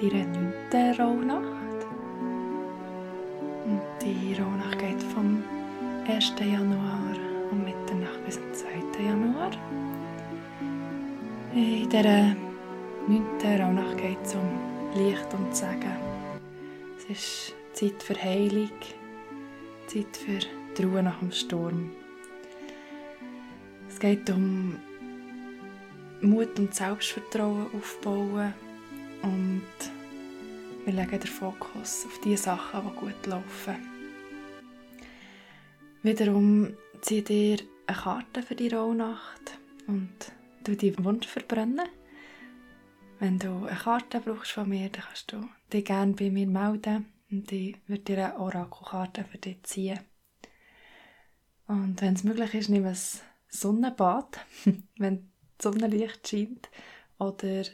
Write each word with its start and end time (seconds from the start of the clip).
deiner 0.00 0.26
neunten 0.26 1.00
Rauhnacht. 1.00 1.86
Und 3.64 3.82
die 4.00 4.34
Rauhnacht 4.34 4.78
geht 4.78 5.02
vom 5.02 5.42
1. 6.06 6.34
Januar 6.38 7.16
um 7.50 7.64
Mitternacht 7.64 8.24
bis 8.24 8.34
zum 8.34 8.54
2. 8.94 9.02
Januar. 9.02 9.50
In 11.54 11.88
dieser 11.88 12.36
neunten 13.08 13.60
Rauhnacht 13.60 13.96
geht 13.98 14.18
es 14.22 14.34
um 14.34 14.48
Licht 14.94 15.34
und 15.34 15.54
Segen. 15.54 15.96
Es 16.96 17.04
ist 17.10 17.54
Zeit 17.72 18.02
für 18.02 18.14
Heilung, 18.14 18.70
Zeit 19.86 20.16
für 20.16 20.38
die 20.76 20.82
Ruhe 20.84 21.02
nach 21.02 21.18
dem 21.18 21.32
Sturm. 21.32 21.90
Es 23.88 23.98
geht 23.98 24.30
um 24.30 24.76
Mut 26.20 26.58
und 26.58 26.74
Selbstvertrauen 26.74 27.66
aufbauen 27.76 28.54
und 29.22 29.62
wir 30.84 30.92
legen 30.92 31.20
den 31.20 31.26
Fokus 31.26 32.06
auf 32.06 32.20
die 32.24 32.36
Sachen, 32.36 32.82
die 32.88 32.96
gut 32.96 33.26
laufen. 33.26 33.76
Wiederum 36.02 36.74
zieh 37.00 37.22
dir 37.22 37.58
eine 37.86 37.96
Karte 37.96 38.42
für 38.42 38.54
die 38.54 38.68
Rauhnacht 38.68 39.58
und 39.86 40.32
du 40.64 40.76
deinen 40.76 41.04
Wunsch 41.04 41.26
verbrennen. 41.26 41.88
Wenn 43.18 43.38
du 43.38 43.66
eine 43.66 43.76
Karte 43.76 44.20
brauchst 44.20 44.52
von 44.52 44.68
mir, 44.68 44.88
dann 44.88 45.02
kannst 45.02 45.32
du 45.32 45.48
dich 45.72 45.84
gerne 45.84 46.12
bei 46.12 46.30
mir 46.30 46.46
melden 46.46 47.06
und 47.30 47.50
ich 47.52 47.76
würde 47.86 48.02
dir 48.02 48.24
eine 48.26 48.38
Orakelkarte 48.38 49.24
für 49.24 49.38
dich 49.38 49.62
ziehen. 49.64 49.98
Und 51.66 52.00
wenn 52.00 52.14
es 52.14 52.24
möglich 52.24 52.54
ist, 52.54 52.70
nimm 52.70 52.86
ein 52.86 52.96
Sonnenbad, 53.48 54.38
wenn 54.98 55.30
Sonnenlicht 55.60 56.28
scheint, 56.28 56.70
oder 57.18 57.64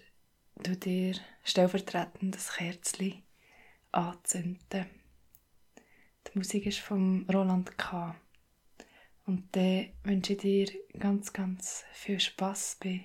du 0.62 0.76
dir 0.76 1.14
stellvertretend 1.44 2.34
das 2.34 2.54
Kerzchen 2.54 3.22
anzünden. 3.92 4.86
Die 6.26 6.38
Musik 6.38 6.66
ist 6.66 6.80
von 6.80 7.26
Roland 7.32 7.78
K. 7.78 8.16
Und 9.26 9.54
dann 9.54 9.88
wünsche 10.02 10.32
ich 10.32 10.38
dir 10.40 10.66
ganz, 10.98 11.32
ganz 11.32 11.84
viel 11.92 12.18
Spaß 12.18 12.78
bei 12.82 13.04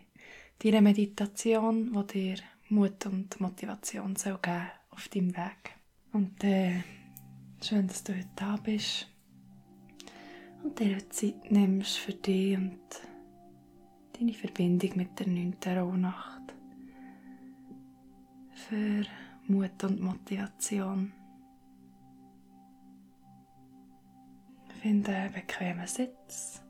deiner 0.59 0.81
Meditation, 0.81 1.94
die 1.94 2.14
dir 2.14 2.44
Mut 2.70 3.06
und 3.06 3.40
Motivation 3.40 4.16
soll 4.16 4.40
geben 4.42 4.70
auf 4.90 5.08
deinem 5.08 5.36
Weg. 5.36 5.76
Und 6.12 6.44
äh, 6.44 6.84
schön, 7.64 7.88
dass 7.88 8.03
du 8.03 8.14
heute 8.16 8.28
da 8.36 8.58
bist 8.58 9.08
und 10.64 10.80
dir 10.80 11.09
Zeit 11.09 11.52
nimmst 11.52 11.98
für 11.98 12.14
dich 12.14 12.58
und 12.58 12.80
deine 14.18 14.34
Verbindung 14.34 14.92
mit 14.96 15.20
der 15.20 15.28
9. 15.28 15.56
Rauhnacht. 15.66 16.59
Für 18.70 19.03
Mut 19.48 19.84
und 19.84 20.00
Motivation. 20.00 21.12
Finde 24.80 25.12
einen 25.12 25.34
bequemen 25.34 25.88
Sitz. 25.88 26.62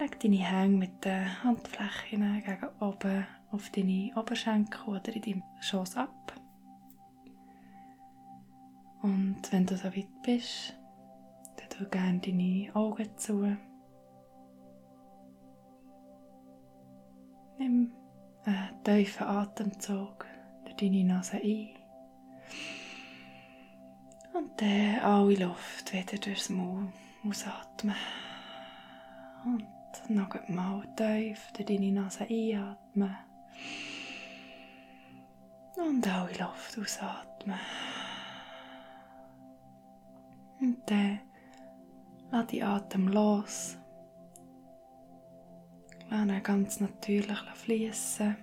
Leg 0.00 0.18
deine 0.18 0.38
Hänge 0.38 0.78
mit 0.78 1.04
den 1.04 1.44
Handflächen 1.44 2.42
gegen 2.42 2.68
oben 2.80 3.24
auf 3.52 3.70
deine 3.70 4.10
Oberschenkel 4.16 4.88
oder 4.88 5.14
in 5.14 5.22
deinem 5.22 5.42
Schoß 5.60 5.96
ab. 5.96 6.32
Und 9.02 9.40
wenn 9.52 9.64
du 9.64 9.76
so 9.76 9.94
weit 9.94 10.22
bist, 10.24 10.76
dann 11.56 11.68
tu 11.68 11.88
gerne 11.88 12.18
deine 12.18 12.74
Augen 12.74 13.16
zu. 13.16 13.56
Nimm 17.58 17.92
einen 18.44 18.84
tiefen 18.84 19.26
Atemzug 19.26 20.26
durch 20.64 20.76
deine 20.76 21.04
Nase 21.04 21.36
ein. 21.36 21.70
Und 24.32 24.60
dann 24.60 25.00
alle 25.00 25.34
Luft 25.34 25.92
wieder 25.92 26.18
durchs 26.18 26.48
Maul 26.50 26.92
ausatmen. 27.26 27.96
Und 29.44 29.66
noch 30.08 30.48
mal 30.48 30.82
tief 30.96 31.50
durch 31.52 31.66
deine 31.66 31.92
Nase 31.92 32.24
einatmen. 32.24 33.16
Und 35.76 36.06
alle 36.06 36.32
Luft 36.38 36.78
ausatmen. 36.78 37.58
Und 40.60 40.78
dann 40.86 41.20
lass 42.30 42.46
die 42.46 42.62
Atem 42.62 43.08
los. 43.08 43.79
Ihn 46.10 46.42
ganz 46.42 46.80
natürlich 46.80 47.38
fließen. 47.54 48.36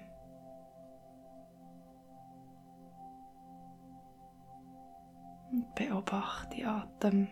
Und 5.52 5.76
beobachte 5.76 6.56
den 6.56 6.66
Atem, 6.66 7.28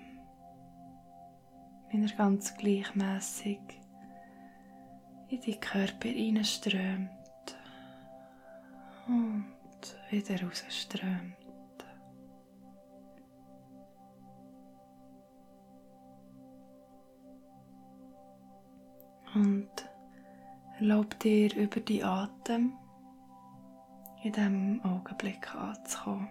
wie 1.89 2.01
er 2.01 2.17
ganz 2.17 2.55
gleichmäßig 2.57 3.59
in 5.29 5.41
die 5.41 5.59
Körper 5.59 6.09
hineinströmt 6.09 7.09
und 9.07 9.97
wieder 10.09 10.41
rausströmt. 10.43 11.35
Und 19.33 19.94
erlaub 20.79 21.19
dir 21.19 21.55
über 21.55 21.79
die 21.79 22.03
Atem 22.03 22.73
in 24.23 24.31
diesem 24.31 24.81
Augenblick 24.83 25.53
anzukommen 25.55 26.29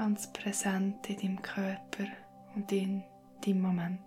ganz 0.00 0.32
präsent 0.32 1.10
in 1.10 1.16
deinem 1.18 1.42
Körper 1.42 2.06
und 2.54 2.72
in 2.72 3.04
deinem 3.44 3.60
Moment. 3.60 4.00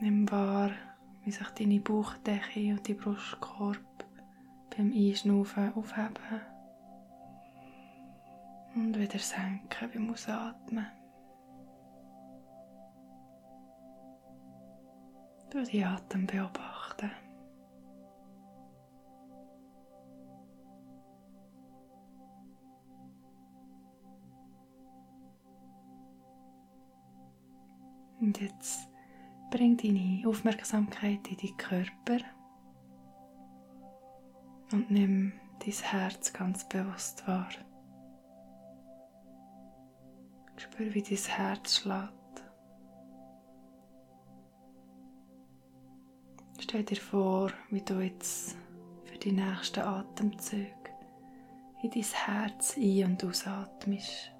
Nimm 0.00 0.30
wahr, 0.30 0.70
wie 1.24 1.30
sich 1.30 1.46
deine 1.50 1.78
Bauchdecke 1.78 2.70
und 2.70 2.88
dein 2.88 2.96
Brustkorb 2.96 3.84
beim 4.74 4.92
Einschnaufen 4.92 5.74
aufheben 5.74 6.40
und 8.74 8.98
wieder 8.98 9.18
senken 9.18 9.90
beim 9.92 10.10
Ausatmen. 10.10 10.86
Du 15.50 15.62
die 15.64 15.84
Atem 15.84 16.26
beobachten. 16.26 17.10
Und 28.20 28.40
jetzt 28.40 28.88
bring 29.50 29.76
deine 29.76 30.22
Aufmerksamkeit 30.28 31.26
in 31.28 31.36
deinen 31.36 31.56
Körper 31.56 32.24
und 34.72 34.90
nimm 34.90 35.32
dein 35.64 35.72
Herz 35.72 36.32
ganz 36.32 36.68
bewusst 36.68 37.26
wahr. 37.26 37.48
Spür, 40.72 40.94
wie 40.94 41.02
dein 41.02 41.16
Herz 41.28 41.78
schlägt. 41.78 42.10
Stell 46.60 46.84
dir 46.84 46.96
vor, 46.96 47.50
wie 47.70 47.82
du 47.82 48.00
jetzt 48.00 48.56
für 49.04 49.18
die 49.18 49.32
nächsten 49.32 49.80
Atemzüge 49.80 50.70
in 51.82 51.90
dein 51.90 52.02
Herz 52.02 52.76
ein- 52.76 53.04
und 53.04 53.24
ausatmest. 53.24 54.32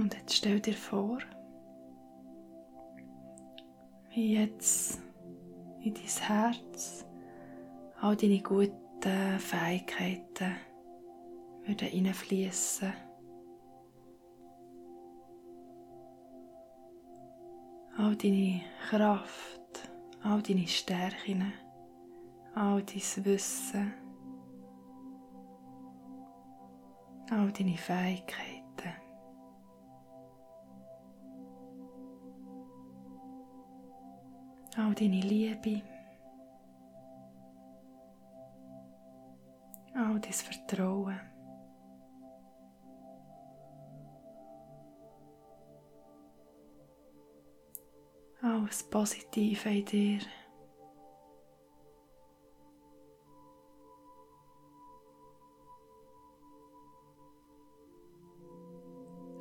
Und 0.00 0.14
jetzt 0.14 0.32
stell 0.34 0.60
dir 0.60 0.72
vor, 0.72 1.18
wie 4.14 4.34
jetzt 4.34 4.98
in 5.82 5.92
dein 5.92 6.26
Herz 6.26 7.04
all 8.00 8.16
deine 8.16 8.40
guten 8.40 9.38
Fähigkeiten 9.38 10.56
würden 11.66 11.88
hineinfließen. 11.88 12.94
All 17.98 18.16
deine 18.16 18.62
Kraft, 18.88 19.90
all 20.22 20.40
deine 20.40 20.66
Stärken, 20.66 21.52
all 22.54 22.82
dein 22.82 23.24
Wissen, 23.26 23.92
all 27.30 27.52
deine 27.52 27.76
Fähigkeiten. 27.76 28.59
All 34.76 34.94
deine 34.94 35.20
Liebe, 35.20 35.82
all 39.94 40.20
dein 40.20 40.32
Vertrauen. 40.32 41.20
Alles 48.42 48.82
Positive 48.84 49.68
in 49.68 49.84
dir. 49.84 50.20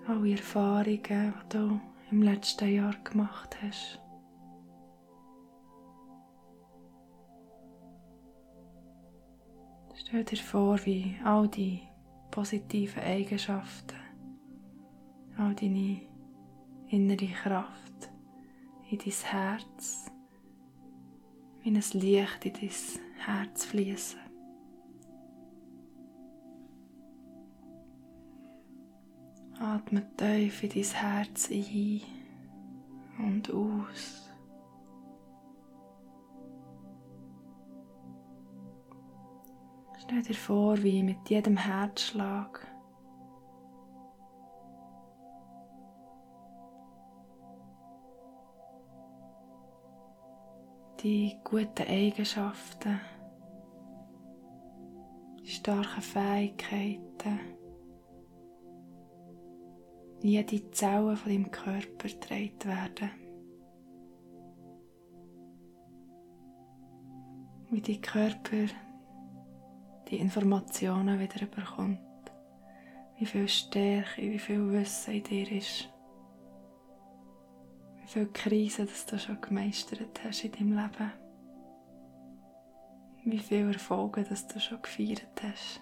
Alle 0.06 0.32
Erfahrungen, 0.32 0.98
die 1.00 1.50
du 1.50 1.80
im 2.12 2.24
letzten 2.24 2.68
Jahr 2.68 2.96
gemacht 3.04 3.56
hast. 3.62 4.00
Stell 10.00 10.24
dir 10.24 10.38
vor, 10.38 10.80
wie 10.86 11.18
all 11.26 11.50
die 11.50 11.82
positiven 12.32 13.04
Eigenschaften, 13.04 13.98
all 15.38 15.54
deine 15.54 16.00
innere 16.88 17.28
Kraft 17.28 18.10
in 18.90 18.98
dein 18.98 19.24
Herz, 19.26 20.10
wie 21.64 21.70
ein 21.70 21.84
Licht 22.00 22.46
in 22.46 22.54
dein 22.54 22.70
Herz 23.26 23.66
fließen. 23.66 24.20
Atme 29.60 30.08
tief 30.16 30.64
in 30.64 30.70
dein 30.70 30.84
Herz 30.84 31.50
ein 31.50 32.02
und 33.18 33.52
aus. 33.52 34.29
Stell 40.10 40.24
dir 40.24 40.34
vor, 40.34 40.82
wie 40.82 41.04
mit 41.04 41.30
jedem 41.30 41.56
Herzschlag 41.56 42.66
die 51.04 51.38
guten 51.44 51.88
Eigenschaften, 51.88 53.00
die 55.44 55.48
starken 55.48 56.02
Fähigkeiten, 56.02 57.40
jede 60.24 60.72
Zelle 60.72 61.16
von 61.16 61.32
deinem 61.32 61.52
Körper 61.52 62.08
gedreht 62.08 62.66
werden. 62.66 63.12
Wie 67.70 67.82
dein 67.82 68.02
Körper 68.02 68.74
die 70.10 70.18
Informationen 70.18 71.20
wieder 71.20 71.46
bekommt. 71.46 72.00
Wie 73.18 73.26
viel 73.26 73.48
Stärke, 73.48 74.22
wie 74.22 74.40
viel 74.40 74.72
Wissen 74.72 75.14
in 75.16 75.24
dir 75.24 75.52
ist. 75.52 75.90
Wie 77.98 78.08
viele 78.08 78.28
Krisen 78.28 78.88
dass 78.88 79.06
du 79.06 79.20
schon 79.20 79.42
gemeistert 79.42 80.20
hast 80.24 80.44
in 80.44 80.52
deinem 80.52 80.72
Leben. 80.72 81.12
Wie 83.26 83.40
viele 83.40 83.74
Erfolge 83.74 84.24
dass 84.24 84.48
du 84.48 84.60
schon 84.60 84.82
gefeiert 84.82 85.28
hast. 85.44 85.82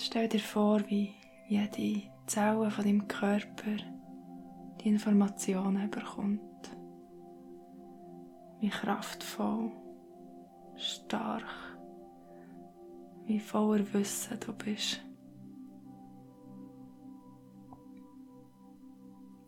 Stell 0.00 0.28
dir 0.28 0.40
vor, 0.40 0.80
wie 0.88 1.12
jede 1.48 2.08
Zelle 2.26 2.70
von 2.70 2.84
deinem 2.84 3.08
Körper 3.08 3.76
die 4.80 4.88
Informationen 4.88 5.90
bekommt. 5.90 6.40
Wie 8.60 8.68
kraftvoll, 8.68 9.72
stark, 10.78 11.44
wie 13.26 13.40
voller 13.40 13.92
Wissen 13.92 14.38
du 14.40 14.52
bist. 14.52 15.00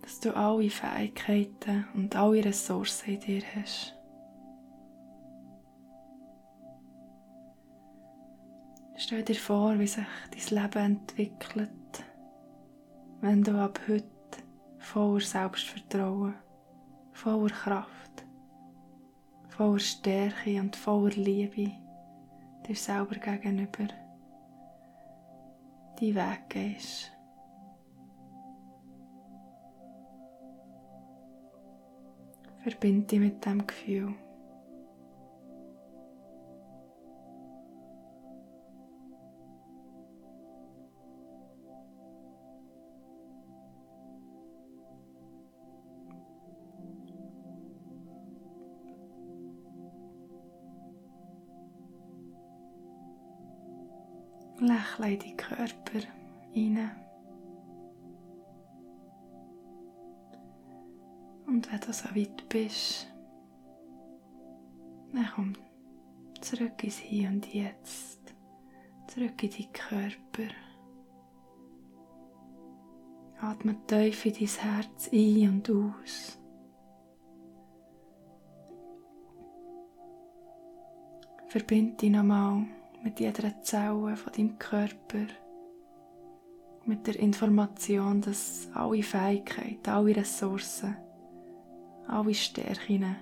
Dass 0.02 0.20
du 0.20 0.34
alle 0.34 0.68
Fähigkeiten 0.70 1.86
und 1.94 2.14
alle 2.16 2.44
Ressourcen 2.44 3.14
in 3.14 3.20
dir 3.20 3.42
hast. 3.54 3.96
Stell 8.96 9.22
dir 9.22 9.34
vor, 9.34 9.78
wie 9.78 9.86
sich 9.86 10.04
dein 10.30 10.62
Leben 10.62 10.84
entwickelt, 10.84 12.04
wenn 13.20 13.42
du 13.42 13.58
ab 13.58 13.80
heute 13.88 14.04
voller 14.78 15.20
Selbstvertrauen, 15.20 16.34
voller 17.12 17.48
Kraft, 17.48 18.09
voller 19.60 19.78
Stärke 19.78 20.58
und 20.58 20.74
voller 20.74 21.10
Liebe 21.10 21.70
dir 22.66 22.74
selber 22.74 23.16
gegenüber 23.16 23.88
die 25.98 26.14
Weg 26.14 26.48
gehst. 26.48 27.12
Verbinde 32.62 33.06
dich 33.06 33.20
mit 33.20 33.44
dem 33.44 33.66
Gefühl. 33.66 34.14
Lächle 54.60 55.12
in 55.12 55.18
deinen 55.18 55.36
Körper 55.36 56.06
rein. 56.54 56.90
Und 61.46 61.72
wenn 61.72 61.80
du 61.80 61.92
so 61.92 62.14
weit 62.14 62.48
bist, 62.48 63.06
dann 65.12 65.28
komm 65.34 65.52
zurück 66.40 66.84
ins 66.84 66.98
Hier 66.98 67.28
und 67.28 67.52
Jetzt, 67.52 68.34
zurück 69.08 69.42
in 69.42 69.50
deinen 69.50 69.72
Körper. 69.72 70.54
Atme 73.40 73.74
tief 73.86 74.26
in 74.26 74.32
dein 74.34 74.46
Herz 74.46 75.10
ein 75.12 75.48
und 75.48 75.70
aus. 75.70 76.38
Verbind 81.48 82.00
dich 82.00 82.10
nochmal 82.10 82.66
mit 83.02 83.20
jeder 83.20 83.60
Zelle 83.62 84.16
von 84.16 84.32
deinem 84.32 84.58
Körper, 84.58 85.26
mit 86.84 87.06
der 87.06 87.18
Information, 87.18 88.20
dass 88.20 88.68
alle 88.74 89.02
Fähigkeiten, 89.02 89.90
alle 89.90 90.16
Ressourcen, 90.16 90.96
alle 92.06 92.34
Stärken 92.34 93.16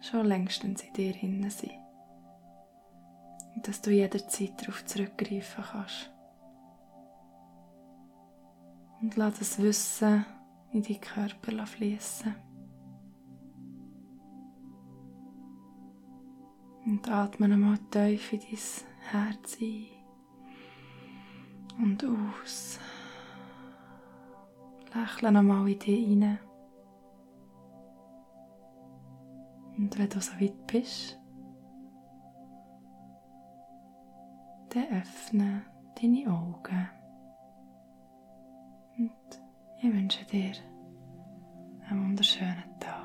schon 0.00 0.26
längstens 0.26 0.82
in 0.82 0.92
dir 0.92 1.12
drin 1.12 1.48
sind. 1.50 1.72
Und 3.54 3.66
dass 3.66 3.80
du 3.80 3.90
jederzeit 3.90 4.60
darauf 4.60 4.84
zurückgreifen 4.84 5.64
kannst. 5.72 6.12
Und 9.00 9.16
lass 9.16 9.38
das 9.38 9.58
Wissen 9.62 10.26
in 10.72 10.82
deinen 10.82 11.00
Körper 11.00 11.66
fließen. 11.66 12.34
Und 16.84 17.10
atme 17.10 17.48
nochmal 17.48 17.78
tief 17.90 18.32
in 18.32 18.40
dein 18.40 18.95
Herz 19.12 19.58
ein 19.60 19.86
und 21.78 22.04
aus. 22.04 22.80
Lächle 24.94 25.32
nochmal 25.32 25.68
in 25.68 25.78
dich 25.78 26.08
rein. 26.08 26.38
Und 29.76 29.98
wenn 29.98 30.08
du 30.08 30.20
so 30.20 30.32
weit 30.40 30.66
bist, 30.66 31.20
dann 34.70 35.00
öffne 35.00 35.62
deine 36.00 36.30
Augen. 36.30 36.88
Und 38.96 39.40
ich 39.82 39.92
wünsche 39.92 40.24
dir 40.24 40.52
einen 41.88 42.06
wunderschönen 42.06 42.80
Tag. 42.80 42.95